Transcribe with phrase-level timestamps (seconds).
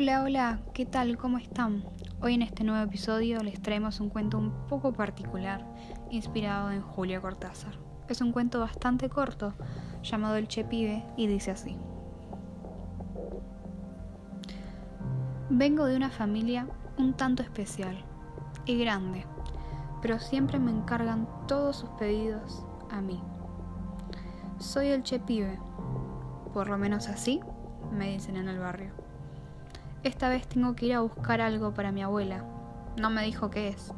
[0.00, 1.18] Hola, hola, ¿qué tal?
[1.18, 1.82] ¿Cómo están?
[2.20, 5.66] Hoy en este nuevo episodio les traemos un cuento un poco particular,
[6.08, 7.72] inspirado en Julio Cortázar.
[8.08, 9.54] Es un cuento bastante corto,
[10.04, 11.76] llamado El Che Pibe, y dice así.
[15.50, 18.04] Vengo de una familia un tanto especial
[18.66, 19.26] y grande,
[20.00, 23.20] pero siempre me encargan todos sus pedidos a mí.
[24.58, 25.58] Soy el Che Pibe,
[26.54, 27.40] por lo menos así
[27.90, 29.07] me dicen en el barrio.
[30.04, 32.44] Esta vez tengo que ir a buscar algo para mi abuela.
[33.00, 33.92] No me dijo qué es.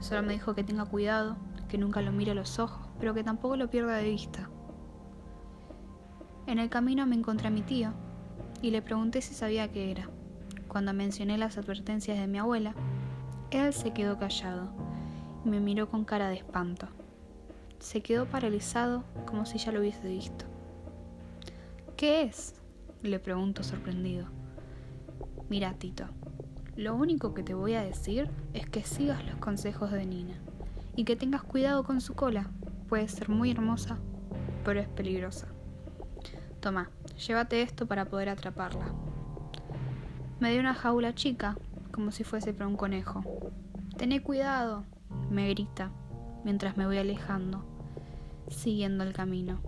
[0.00, 1.36] Solo me dijo que tenga cuidado,
[1.68, 4.48] que nunca lo mire a los ojos, pero que tampoco lo pierda de vista.
[6.46, 7.92] En el camino me encontré a mi tío
[8.62, 10.08] y le pregunté si sabía qué era.
[10.68, 12.74] Cuando mencioné las advertencias de mi abuela,
[13.50, 14.70] él se quedó callado
[15.44, 16.88] y me miró con cara de espanto.
[17.78, 20.46] Se quedó paralizado como si ya lo hubiese visto.
[21.96, 22.54] ¿Qué es?
[23.02, 24.26] le pregunto sorprendido.
[25.48, 26.06] Mira, Tito,
[26.74, 30.34] lo único que te voy a decir es que sigas los consejos de Nina
[30.96, 32.50] y que tengas cuidado con su cola.
[32.88, 33.98] Puede ser muy hermosa,
[34.64, 35.46] pero es peligrosa.
[36.60, 36.90] Toma,
[37.26, 38.92] llévate esto para poder atraparla.
[40.40, 41.56] Me dio una jaula chica,
[41.92, 43.22] como si fuese para un conejo.
[43.96, 44.84] Tené cuidado,
[45.30, 45.92] me grita,
[46.44, 47.64] mientras me voy alejando,
[48.48, 49.60] siguiendo el camino.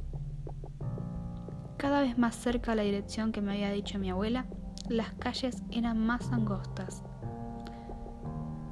[1.77, 4.47] Cada vez más cerca a la dirección que me había dicho mi abuela,
[4.89, 7.03] las calles eran más angostas.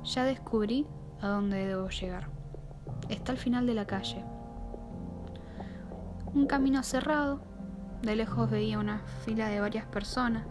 [0.05, 0.87] Ya descubrí
[1.21, 2.29] a dónde debo llegar.
[3.09, 4.25] Está al final de la calle.
[6.35, 7.41] Un camino cerrado.
[8.03, 10.47] De lejos veía una fila de varias personas.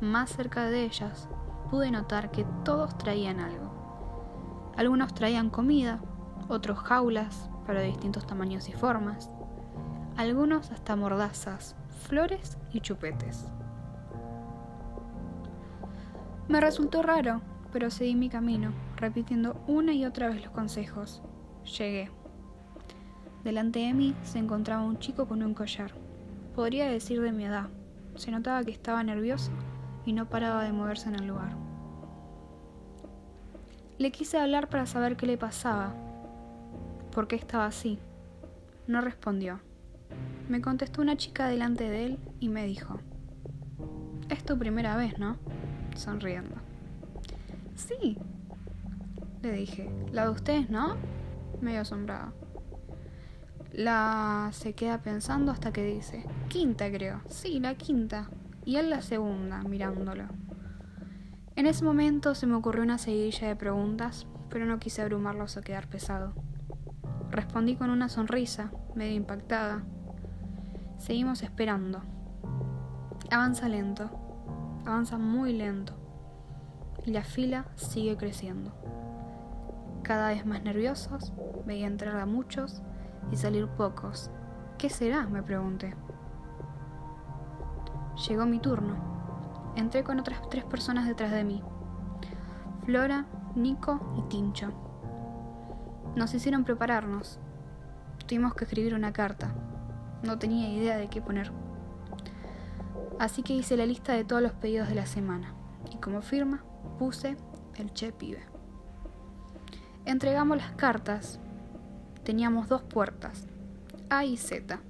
[0.00, 1.28] Más cerca de ellas
[1.70, 4.72] pude notar que todos traían algo.
[4.76, 6.00] Algunos traían comida,
[6.48, 9.30] otros jaulas para distintos tamaños y formas,
[10.16, 11.76] algunos hasta mordazas,
[12.08, 13.46] flores y chupetes.
[16.52, 17.40] Me resultó raro,
[17.72, 21.22] pero seguí mi camino, repitiendo una y otra vez los consejos.
[21.64, 22.10] Llegué.
[23.42, 25.92] Delante de mí se encontraba un chico con un collar.
[26.54, 27.70] Podría decir de mi edad.
[28.16, 29.50] Se notaba que estaba nervioso
[30.04, 31.56] y no paraba de moverse en el lugar.
[33.96, 35.94] Le quise hablar para saber qué le pasaba,
[37.12, 37.98] por qué estaba así.
[38.86, 39.60] No respondió.
[40.50, 43.00] Me contestó una chica delante de él y me dijo,
[44.28, 45.38] es tu primera vez, ¿no?
[45.96, 46.56] Sonriendo.
[47.74, 48.18] Sí,
[49.42, 49.90] le dije.
[50.12, 50.96] La de ustedes, ¿no?
[51.60, 52.32] Medio asombrado.
[53.72, 57.20] La se queda pensando hasta que dice, quinta creo.
[57.28, 58.30] Sí, la quinta.
[58.64, 60.24] Y él la segunda, mirándolo.
[61.56, 65.62] En ese momento se me ocurrió una seguidilla de preguntas, pero no quise abrumarlos o
[65.62, 66.34] quedar pesado.
[67.30, 69.82] Respondí con una sonrisa, medio impactada.
[70.98, 72.02] Seguimos esperando.
[73.30, 74.10] Avanza lento,
[74.84, 75.94] avanza muy lento
[77.04, 78.72] y la fila sigue creciendo.
[80.02, 81.32] Cada vez más nerviosos,
[81.64, 82.82] veía entrar a muchos
[83.30, 84.30] y salir pocos.
[84.78, 85.26] ¿Qué será?
[85.26, 85.94] me pregunté.
[88.28, 88.96] Llegó mi turno.
[89.76, 91.62] Entré con otras tres personas detrás de mí.
[92.84, 94.70] Flora, Nico y Tincho.
[96.16, 97.38] Nos hicieron prepararnos.
[98.26, 99.54] Tuvimos que escribir una carta.
[100.22, 101.52] No tenía idea de qué poner.
[103.18, 105.54] Así que hice la lista de todos los pedidos de la semana
[105.92, 106.64] y como firma
[106.98, 107.36] puse
[107.76, 108.52] el Che Pibe.
[110.04, 111.38] Entregamos las cartas.
[112.24, 113.46] Teníamos dos puertas,
[114.10, 114.80] A y Z.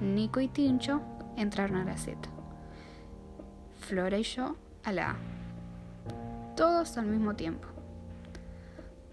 [0.00, 1.02] Nico y Tincho
[1.36, 2.18] entraron a la Z.
[3.76, 5.16] Flora y yo a la A.
[6.56, 7.68] Todos al mismo tiempo.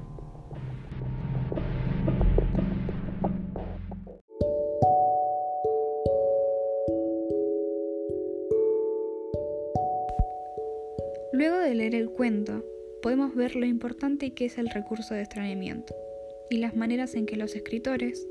[11.31, 12.65] Luego de leer el cuento,
[13.01, 15.95] podemos ver lo importante que es el recurso de extrañamiento
[16.49, 18.27] y las maneras en que los escritores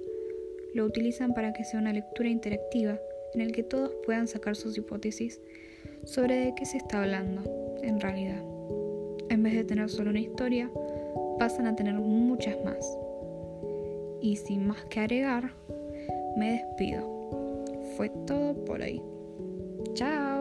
[0.74, 2.98] lo utilizan para que sea una lectura interactiva
[3.34, 5.40] en el que todos puedan sacar sus hipótesis
[6.04, 7.42] sobre de qué se está hablando
[7.82, 8.42] en realidad.
[9.28, 10.70] En vez de tener solo una historia,
[11.38, 12.98] pasan a tener muchas más.
[14.20, 15.52] Y sin más que agregar,
[16.36, 17.64] me despido.
[17.96, 19.02] Fue todo por ahí.
[19.94, 20.37] Chao.